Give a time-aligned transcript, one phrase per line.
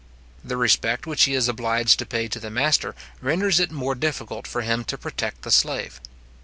[0.43, 4.47] The respect which he is obliged to pay to the master, renders it more difficult
[4.47, 6.01] for him to protect the slave.